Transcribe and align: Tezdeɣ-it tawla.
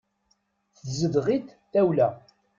Tezdeɣ-it 0.79 1.47
tawla. 1.71 2.09